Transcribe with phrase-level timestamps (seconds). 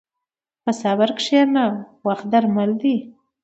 [0.63, 1.65] په صبر کښېنه،
[2.07, 2.95] وخت درمل دی.